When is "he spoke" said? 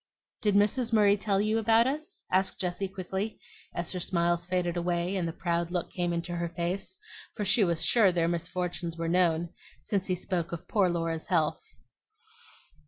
10.07-10.51